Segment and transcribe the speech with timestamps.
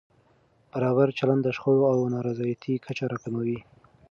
[0.71, 3.59] برابر چلند د شخړو او نارضایتۍ کچه راکموي.